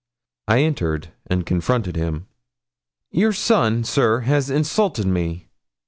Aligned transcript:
I 0.47 0.61
entered 0.63 1.09
and 1.27 1.45
confronted 1.45 1.95
him. 1.95 2.25
'Your 3.11 3.33
son, 3.33 3.83
sir, 3.83 4.21
has 4.21 4.49
insulted 4.49 5.05
me.' 5.05 5.47